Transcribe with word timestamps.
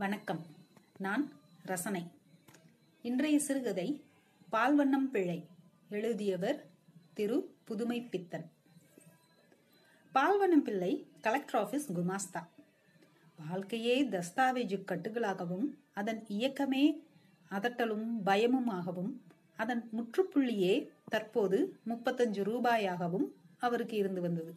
வணக்கம். 0.00 0.46
நான் 0.98 1.32
ரசனை. 1.62 2.10
இன்றைய 3.02 3.38
சிறுகதை 3.38 4.04
பால்வண்ணம் 4.52 5.10
பிழை 5.10 5.46
எழுதியவர் 5.88 6.66
திரு 7.14 7.56
புதுமை 7.64 8.02
பித்தன் 8.02 8.50
பால்வண்ணம் 10.14 10.64
பிள்ளை 10.64 11.06
கலெக்டர் 11.20 11.60
ஆபீஸ் 11.60 11.92
குமாஸ்தா. 11.92 12.46
வாழ்க்கையே 13.48 14.04
தஸ்தாவேஜு 14.04 14.78
கட்டுகளாகவும் 14.92 15.66
அதன் 15.94 16.24
இயக்கமே 16.28 17.02
அதட்டலும் 17.50 18.08
பயமுமாகவும் 18.26 19.12
அதன் 19.56 19.88
முற்றுப்புள்ளியே 19.96 20.88
தற்போது 21.04 21.76
முப்பத்தஞ்சு 21.86 22.42
ரூபாயாகவும் 22.50 23.28
அவருக்கு 23.58 23.96
இருந்து 23.96 24.20
வந்தது. 24.20 24.54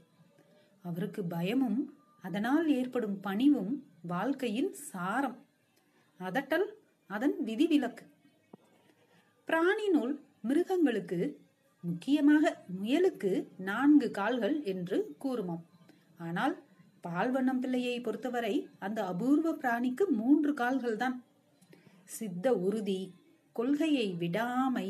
அவருக்கு 0.81 1.23
பயமும் 1.23 1.97
அதனால் 2.23 2.67
ஏற்படும் 2.67 3.19
பணிவும் 3.19 3.73
வாழ்க்கையின் 4.01 4.71
சாரம். 4.91 5.37
அதட்டல் 6.19 6.67
அதன் 7.09 7.35
விதிவிலக்கு. 7.45 8.03
பிராணினுள் 9.47 10.13
மிருகங்களுக்கு 10.41 11.19
முக்கியமாக 11.83 12.43
முயலுக்கு 12.79 13.31
நான்கு 13.69 14.11
கால்கள் 14.11 14.63
என்று 14.63 14.97
கூறுமோம். 15.23 15.63
ஆனால் 16.17 16.55
பால்வண்ணம் 17.01 17.59
பிள்ளையை 17.59 17.95
பொறுத்தவரை 18.01 18.55
அந்த 18.79 18.99
அபூர்வ 19.05 19.51
பிராணிக்கு 19.53 20.03
மூன்று 20.19 20.53
கால்கள் 20.53 20.97
தான் 20.97 21.23
சித்த 22.09 22.53
உறுதி 22.67 23.01
கொள்கையை 23.55 24.07
விடாமை 24.19 24.87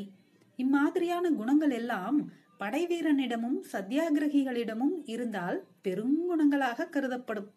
இம்மாதிரியான 0.59 1.31
குணங்கள் 1.31 1.71
எல்லாம் 1.71 2.17
படைவீரனிடமும் 2.59 3.59
சத்தியாகிரகிகளிடமும் 3.71 5.01
இருந்தால் 5.05 5.67
பெருங்குணங்களாக 5.83 6.89
கருதப்படும். 6.89 7.51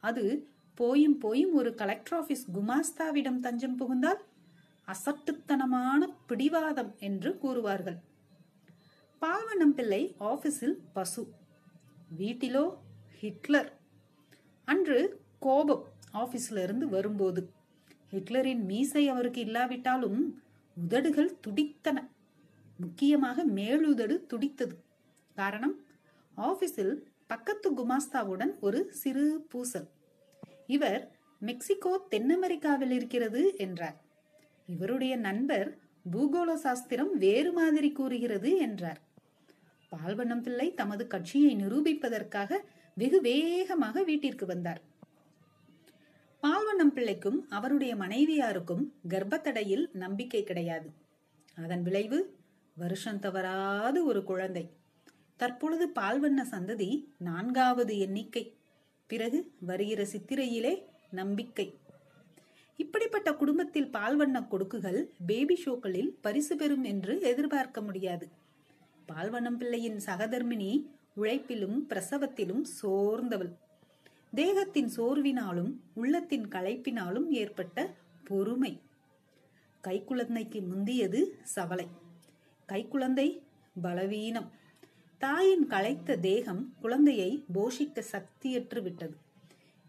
அது 0.00 0.48
போயும் 0.74 1.18
போயும் 1.18 1.54
ஒரு 1.54 1.74
கலெக்டர் 1.74 2.18
ஆபீஸ் 2.18 2.46
குமாஸ்தாவிடம் 2.50 3.40
தஞ்சம் 3.40 3.76
புகுந்தால் 3.76 4.24
அசட்டுத்தனமான 4.86 6.06
பிடிவாதம் 6.26 6.94
என்று 6.98 7.38
கூறுவார்கள். 7.42 7.96
பாவனம் 9.18 9.74
பிள்ளை 9.74 10.14
ஆபீஸில் 10.20 10.76
பசு. 10.92 11.32
வீட்டிலோ 12.18 12.74
ஹிட்லர். 13.20 13.78
அன்று 14.64 15.20
கோபம் 15.38 15.84
ஆபீஸ்ல 16.12 16.62
இருந்து 16.62 16.88
வரும்போது. 16.88 17.50
ஹிட்லரின் 18.10 18.64
மீசை 18.64 19.08
அவருக்கு 19.08 19.40
இல்லாவிட்டாலும் 19.40 20.42
உதடுகள் 20.76 21.40
துடித்தன. 21.40 22.08
முக்கியமாக 22.78 23.44
மேலுதடு 23.44 24.26
துடித்தது. 24.26 24.74
காரணம் 25.34 25.76
ஆபீஸில் 26.36 26.94
பக்கத்து 27.26 27.68
குமாஸ்தாவுடன் 27.72 28.58
ஒரு 28.60 28.80
சிறு 28.92 29.46
பூசல். 29.52 29.88
இவர் 30.66 31.02
மெக்சிகோ 31.40 32.06
தென் 32.08 32.30
அமெரிக்காவில் 32.30 32.90
இருக்கிறது 32.90 33.42
என்றார். 33.56 33.96
இவருடைய 34.66 35.16
நண்பர் 35.16 35.78
பூகோள 36.10 36.54
சாஸ்திரம் 36.54 37.12
வேறு 37.16 37.52
மாதிரி 37.52 37.92
கூறுகிறது 37.92 38.56
என்றார். 38.56 39.00
பால்வண்ணம் 39.92 40.42
பிள்ளை 40.42 40.74
தமது 40.74 41.06
கட்சியை 41.06 41.56
நிரூபிப்பதற்காக 41.56 42.50
வெகு 42.94 43.20
வேகமாக 43.20 44.02
வீட்டிற்கு 44.02 44.46
வந்தார். 44.46 44.80
பால்வண்ணம் 46.42 46.94
பிள்ளைக்கும் 46.94 47.38
அவருடைய 47.48 47.96
மனைவியாருக்கும் 47.96 48.84
கர்ப்பத்தடையில் 49.08 49.86
நம்பிக்கை 49.92 50.42
கிடையாது. 50.42 50.88
அதன் 51.54 51.82
விளைவு 51.82 52.18
வருஷம் 52.78 53.18
தவறாது 53.18 54.04
ஒரு 54.04 54.24
குழந்தை. 54.24 54.70
தற்பொழுது 55.36 55.90
பால்வண்ண 55.94 56.44
சந்ததி 56.50 57.04
நான்காவது 57.18 57.98
எண்ணிக்கை. 57.98 58.56
பிறகு 59.06 59.52
வருகிற 59.60 60.06
சித்திரையிலே 60.12 60.82
நம்பிக்கை. 61.10 61.74
இப்படிப்பட்ட 62.76 63.34
குடும்பத்தில் 63.34 63.90
பால்வண்ண 63.90 64.48
கொடுக்குகள் 64.48 65.10
பேபி 65.26 65.62
ஷோக்களில் 65.66 66.14
பரிசு 66.20 66.56
பெறும் 66.56 66.84
என்று 66.84 67.20
எதிர்பார்க்க 67.20 67.80
முடியாது. 67.80 68.28
பால்வண்ணம் 69.08 69.56
பிள்ளையின் 69.56 70.00
சகதர்மினி 70.06 70.86
உழைப்பிலும் 71.16 71.78
பிரசவத்திலும் 71.88 72.64
சோர்ந்தவள். 72.82 73.52
தேகத்தின் 74.34 74.90
சோர்வினாலும் 74.96 75.72
உள்ளத்தின் 75.94 76.48
களைப்பினாலும் 76.48 77.28
ஏற்பட்ட 77.28 77.94
பொறுமை. 78.24 78.80
கைக்குழந்தைக்கு 79.84 80.66
முந்தியது 80.66 81.38
சவலை. 81.56 81.86
கைக்குழந்தை 82.72 83.42
பலவீனம். 83.82 84.48
தாயின் 85.18 85.66
களைத்த 85.66 86.16
தேகம் 86.16 86.74
குழந்தையை 86.80 87.44
போஷிக்க 87.54 88.02
சக்தியற்று 88.12 88.82
விட்டது. 88.82 89.16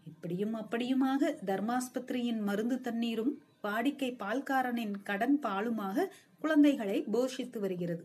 இப்படியும் 0.04 0.54
அப்படியுமாக 0.54 1.32
தர்மாஸ்பத்திரியின் 1.46 2.40
மருந்து 2.40 2.80
தண்ணீரும் 2.80 3.32
வாடிக்கை 3.62 4.10
பால்காரனின் 4.22 4.94
கடன் 5.02 5.38
பாலுமாக 5.42 6.06
குழந்தைகளை 6.38 7.04
போஷித்து 7.12 7.58
வருகிறது. 7.58 8.04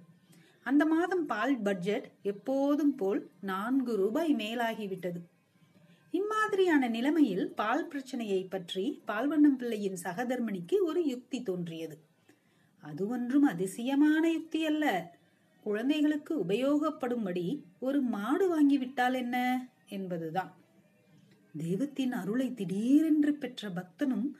அந்த 0.64 0.86
மாதம் 0.86 1.26
பால் 1.26 1.56
பட்ஜெட் 1.62 2.08
எப்போதும் 2.22 2.96
போல் 2.96 3.30
நான்கு 3.42 3.96
ரூபாய் 3.96 4.36
மேலாகிவிட்டது. 4.36 5.22
இம்மாதிரியான 6.12 6.90
நிலைமையில் 6.90 7.46
பால் 7.56 7.88
பிரச்சனையை 7.88 8.42
பற்றி 8.44 9.02
பால்வண்ணம் 9.08 9.58
பிள்ளையின் 9.58 9.98
சகதர்மணிக்கு 10.04 10.78
ஒரு 10.84 11.06
யுக்தி 11.06 11.44
தோன்றியது. 11.44 11.98
அது 12.86 13.08
ஒன்றும் 13.08 13.44
அதிசயமான 13.44 14.32
யுக்தி 14.32 14.66
அல்ல. 14.66 15.16
குழந்தைகளுக்கு 15.62 16.44
உபயோகப்படும்படி 16.44 17.62
ஒரு 17.80 18.02
மாடு 18.02 18.46
வாங்கிவிட்டால் 18.48 19.14
என்ன? 19.14 19.68
என்பதுதான். 19.90 20.56
தெய்வத்தின் 21.58 22.12
அருளை 22.12 22.54
திடீரென்று 22.54 23.34
பெற்ற 23.34 23.70
பக்தனும் 23.70 24.32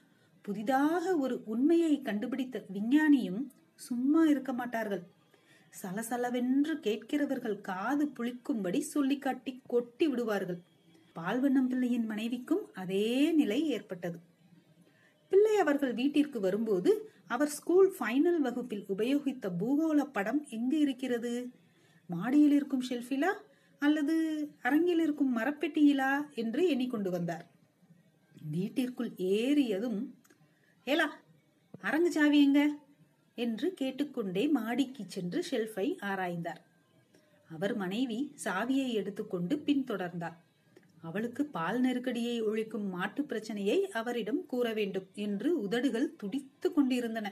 புதிதாக 0.42 1.18
ஒரு 1.18 1.42
உண்மையை 1.46 2.02
கண்டுபிடித்த 2.02 2.66
விஞ்ஞானியும் 2.74 3.48
சும்மா 3.76 4.24
இருக்க 4.24 4.54
மாட்டார்கள். 4.54 5.04
சலசலவென்று 5.82 6.80
கேட்கிறவர்கள் 6.80 7.62
காது 7.62 8.12
புளிக்கும்படி 8.18 8.80
சொல்லி 8.80 9.18
காட்டி 9.18 9.62
கொட்டி 9.68 10.08
விடுவார்கள். 10.08 10.60
பால்வண்ணம் 11.16 11.68
பிள்ளையின் 11.68 12.06
மனைவிக்கும் 12.06 12.74
அதே 12.74 13.32
நிலை 13.32 13.68
ஏற்பட்டது. 13.68 14.20
அவர்கள் 15.60 15.94
வீட்டிற்கு 15.94 16.40
வரும்போது 16.40 17.12
அவர் 17.28 17.48
ஸ்கூல் 17.48 17.96
ஃபைனல் 18.00 18.38
வகுப்பில் 18.38 18.86
உபயோகித்த 18.98 19.52
பூகோள 19.60 20.04
படம் 20.12 20.46
எங்கு 20.50 20.80
இருக்கிறது? 20.80 21.52
மாடியில் 22.08 22.52
இருக்கும் 22.52 22.84
ஷெல்ஃபிலா 22.90 23.32
அல்லது 23.80 24.16
அரங்கில் 24.62 25.00
இருக்கும் 25.00 25.38
மரப்பெட்டியிலா 25.38 26.34
என்று 26.36 26.68
எண்ணிக்கொண்டு 26.68 27.12
வந்தார். 27.12 27.46
வீட்டிற்குள் 28.50 29.12
ஏறியதும் 29.18 30.00
ஏலா 30.84 31.20
அரங்கு 31.82 32.12
சாவி 32.12 32.44
எங்க? 32.44 32.78
என்று 33.36 33.74
கேட்டுக்கொண்டே 33.74 34.48
மாடிக்கு 34.48 35.04
சென்று 35.08 35.44
ஷெல்ஃபை 35.52 35.88
ஆராய்ந்தார். 36.02 36.62
அவர் 37.50 37.76
மனைவி 37.76 38.36
சாவியை 38.44 38.92
எடுத்துக்கொண்டு 38.92 39.56
பின்தொடர்ந்தார். 39.66 40.38
அவளுக்கு 41.06 41.42
பால் 41.46 41.80
நெருக்கடியை 41.80 42.36
ஒழிக்கும் 42.44 42.88
மாட்டு 42.90 43.22
பிரச்சனையை 43.24 43.78
அவரிடம் 43.90 44.46
கூற 44.46 44.74
வேண்டும் 44.74 45.08
என்று 45.14 45.50
உதடுகள் 45.62 46.16
துடித்து 46.16 46.68
கொண்டிருந்தன. 46.74 47.28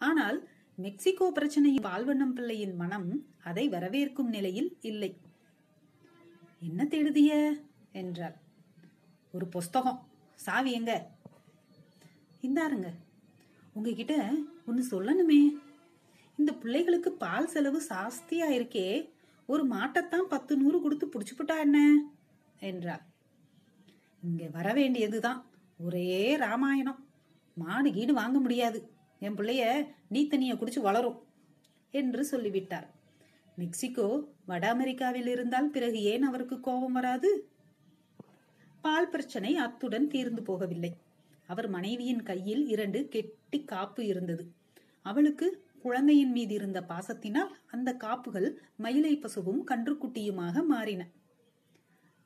ஆனால் 0.00 0.38
மெக்சிகோ 0.76 1.26
பிரச்சனையில் 1.34 1.86
பால்வண்ணம் 1.86 2.34
பிள்ளையின் 2.34 2.76
மனம் 2.76 3.10
அதை 3.44 3.64
வரவேற்கும் 3.68 4.32
நிலையில் 4.36 4.70
இல்லை. 4.80 5.10
என்ன 6.60 6.84
தேடுதிய? 6.84 7.32
என்றார் 7.92 8.36
ஒரு 9.32 9.46
புஸ்தகம். 9.46 10.00
சாவி 10.34 10.72
எங்க? 10.72 10.92
இந்தாருங்க. 12.42 12.88
உங்ககிட்ட 13.72 14.14
ஒன்னு 14.66 14.84
சொல்லணுமே. 14.90 15.40
இந்த 16.36 16.52
பிள்ளைகளுக்கு 16.52 17.12
பால் 17.12 17.46
செலவு 17.46 17.80
சாஸ்தியா 17.88 18.48
இருக்கே. 18.58 18.88
ஒரு 19.46 19.62
மாட்டைத்தான் 19.66 20.30
பத்து 20.34 20.56
நூறு 20.56 20.80
கொடுத்து 20.80 21.06
புடிச்சுப்புட்டா 21.06 21.58
என்ன? 21.58 21.78
என்றார். 22.60 23.06
இங்க 24.22 24.48
வர 24.52 24.72
வேண்டியதுதான். 24.72 25.44
ஒரே 25.78 26.36
ராமாயணம். 26.36 27.08
மாடு 27.54 27.92
கீடு 27.92 28.14
வாங்க 28.14 28.38
முடியாது. 28.38 28.90
என் 29.18 29.34
பிள்ளைய 29.34 29.86
நீ 30.08 30.26
தண்ணிய 30.26 30.54
குடிச்சு 30.54 30.78
வளரும் 30.80 31.22
என்று 31.90 32.24
சொல்லிவிட்டார். 32.24 32.94
மெக்சிகோ 33.56 34.28
வட 34.46 34.68
அமெரிக்காவில் 34.68 35.26
இருந்தால் 35.26 35.70
பிறகு 35.70 36.02
ஏன் 36.02 36.22
அவருக்கு 36.22 36.60
கோபம் 36.60 36.92
வராது? 36.92 37.50
பால் 38.80 39.08
பிரச்சனை 39.08 39.56
அத்துடன் 39.56 40.08
தீர்ந்து 40.08 40.42
போகவில்லை. 40.42 40.90
அவர் 41.46 41.68
மனைவியின் 41.68 42.22
கையில் 42.22 42.68
இரண்டு 42.68 43.08
கெட்டி 43.08 43.64
காப்பு 43.64 44.06
இருந்தது. 44.06 44.52
அவளுக்கு 45.02 45.64
குழந்தையின் 45.82 46.30
மீது 46.30 46.54
இருந்த 46.54 46.80
பாசத்தினால் 46.80 47.54
அந்த 47.66 47.94
காப்புகள் 47.94 48.60
மயிலை 48.76 49.16
பசுவும் 49.16 49.66
கன்றுக்குட்டியுமாக 49.68 50.64
மாறின. 50.64 51.08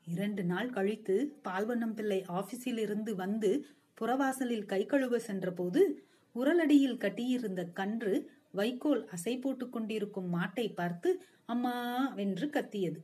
இரண்டு 0.05 0.43
நாள் 0.43 0.69
கழித்து 0.69 1.39
பால்வண்ணம் 1.43 1.93
பிள்ளை 1.93 2.25
ஆபீஸில் 2.27 2.77
இருந்து 2.77 3.15
வந்து 3.15 3.65
புறவாசலில் 4.01 4.65
கை 4.65 4.85
கழுவ 4.85 5.19
சென்றபோது 5.19 6.05
உரலடியில் 6.35 6.97
கட்டியிருந்த 6.97 7.71
கன்று 7.71 8.31
வைக்கோல் 8.51 9.07
அசை 9.07 9.41
போட்டுக் 9.41 9.71
கொண்டிருக்கும் 9.71 10.33
மாட்டை 10.33 10.73
பார்த்து 10.73 11.25
அம்மா 11.45 12.07
வென்று 12.07 12.49
கத்தியது. 12.49 13.03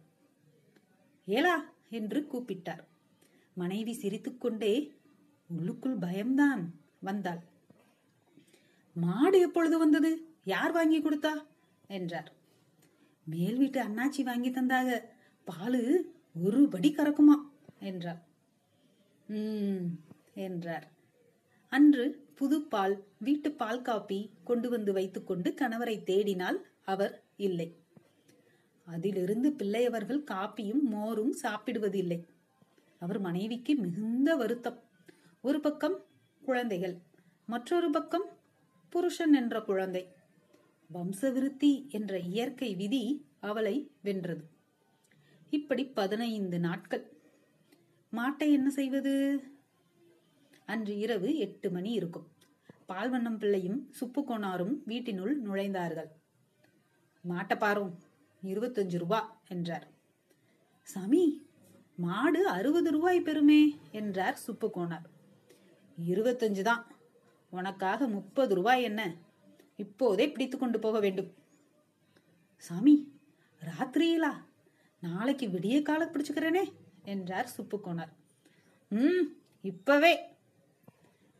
ஏலா 1.25 1.73
என்று 1.89 2.27
கூப்பிட்டார். 2.31 2.83
மனைவி 3.53 3.93
சிரித்துக்கொண்டே 3.93 4.91
உள்ளுக்குள் 5.47 5.97
பயம்தான் 5.97 6.73
வந்தாள். 6.99 7.39
மாடு 8.93 9.39
எப்பொழுது 9.39 9.77
வந்தது? 9.77 10.35
யார் 10.43 10.71
வாங்கி 10.71 11.01
கொடுத்தா? 11.01 11.45
என்றார். 11.87 12.33
மேல் 13.25 13.55
வீட்டு 13.55 13.83
அண்ணாச்சி 13.83 14.23
வாங்கி 14.23 14.49
தந்தாக 14.49 15.01
பாலு 15.43 16.15
ஒரு 16.43 16.67
படி 16.67 16.95
கறக்குமா? 16.95 17.35
என்றார் 17.79 18.25
உம் 19.29 19.99
என்றார். 20.33 20.91
அன்று 21.67 22.25
புதுப்பால் 22.39 23.03
வீட்டு 23.19 23.51
பால் 23.51 23.81
காப்பி 23.81 24.29
கொண்டு 24.43 24.69
வந்து 24.69 24.93
வைத்துக்கொண்டு 24.93 25.53
கணவரை 25.61 25.95
தேடினால் 26.05 26.57
அவர் 26.83 27.23
இல்லை. 27.35 27.75
அதிலிருந்து 28.85 29.51
பிள்ளையவர்கள் 29.51 30.23
காப்பியும் 30.23 30.83
மோரும் 30.91 31.33
சாப்பிடுவதில்லை. 31.43 32.19
அவர் 32.99 33.19
மனைவிக்கு 33.19 33.75
மிகுந்த 33.75 34.35
வருத்தம். 34.35 34.79
ஒரு 35.41 35.59
பக்கம் 35.59 36.05
குழந்தைகள் 36.41 36.95
மற்றொரு 37.45 37.89
பக்கம் 37.89 38.27
புருஷன் 38.89 39.33
என்ற 39.33 39.61
குழந்தை. 39.61 40.03
வம்சவிருத்தி 40.93 41.87
என்ற 41.87 42.19
இயற்கை 42.19 42.75
விதி 42.75 43.03
அவளை 43.39 43.91
வென்றது. 44.01 44.43
இப்படி 45.49 45.85
பதினைந்து 45.85 46.59
நாட்கள். 46.59 47.17
மாட்டை 48.11 48.51
என்ன 48.51 48.69
செய்வது? 48.69 49.43
அன்று 50.65 50.97
இரவு 50.97 51.37
எட்டு 51.37 51.71
மணி 51.71 51.91
இருக்கும். 51.91 52.27
பால்வண்ணம் 52.87 53.37
பிள்ளையும் 53.37 53.91
சுப்புக்கோனாரும் 53.99 54.75
வீட்டினுள் 54.85 55.41
நுழைந்தார்கள். 55.41 56.09
மாட்டை 57.29 57.57
பாரும் 57.57 57.99
இருபத்தஞ்சு 58.43 58.97
ரூபா 58.97 59.41
என்றார். 59.47 59.87
சாமி 60.83 61.45
மாடு 61.95 62.47
அறுபது 62.47 62.91
ரூபாய் 62.91 63.21
பெறுமே 63.21 63.77
என்றார் 63.91 64.39
சுப்புக்கோனார் 64.47 65.05
இருபத்தஞ்சு 66.05 66.61
தான். 66.61 66.87
உனக்காக 67.49 68.07
முப்பது 68.07 68.55
ரூபாய் 68.55 68.83
என்ன? 68.83 69.15
இப்போதே 69.75 70.31
பிடித்து 70.31 70.57
கொண்டு 70.57 70.79
போக 70.79 70.99
வேண்டும். 70.99 71.33
சாமி 72.57 73.11
ராத்திரியிலா? 73.65 74.45
நாளைக்கு 75.03 75.45
விடிய 75.47 75.81
கால 75.81 76.01
பிடிச்சுக்கிறேனே 76.05 76.63
என்றார் 77.03 77.53
சுப்புக்கோனார் 77.57 78.13
ம் 78.91 79.25
இப்பவே. 79.63 80.13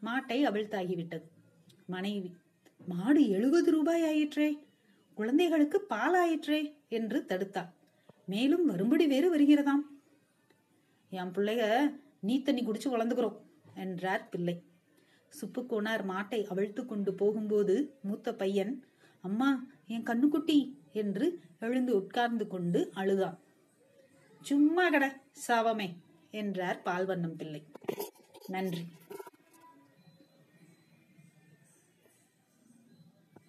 மாட்டை 0.02 0.38
அவிழ்த்தாகிவிட்டது. 0.48 1.26
மனைவி 1.86 2.32
மாடு 2.86 3.22
எழுபது 3.30 3.70
ரூபாய் 3.72 4.04
ஆயிற்றே 4.04 4.50
குழந்தைகளுக்கு 5.18 5.82
பால் 5.82 6.16
ஆயிற்றே 6.16 6.60
என்று 6.90 7.20
தடுத்தாள். 7.28 7.70
மேலும் 8.26 8.66
வரும்படி 8.66 9.08
வேறு 9.08 9.28
வருகிறதாம்? 9.34 9.84
என் 11.12 11.32
பிள்ளைக 11.32 11.62
நீ 12.20 12.42
தண்ணி 12.42 12.62
குடிச்சு 12.64 12.90
வளர்ந்துக்கிறோம் 12.90 13.38
என்றார் 13.76 14.30
பிள்ளை. 14.30 14.56
சுப்புக்கோனார் 15.34 16.04
மாட்டை 16.12 16.40
அவிழ்த்து 16.46 16.86
கொண்டு 16.86 17.14
போகும்போது 17.14 17.76
மூத்த 18.02 18.34
பையன் 18.34 18.74
அம்மா 19.24 19.50
என் 19.88 20.04
கண்ணுக்குட்டி 20.04 20.60
என்று 20.94 21.28
எழுந்து 21.60 21.96
உட்கார்ந்து 21.96 22.48
கொண்டு 22.48 22.80
அழுதான். 22.94 23.38
சும்மா 24.48 24.84
கட 24.90 25.06
சாவமே 25.48 25.88
என்றார் 26.32 26.82
பால்வண்ணம் 26.86 27.38
பிள்ளை. 27.38 27.62
நன்றி. 28.48 28.84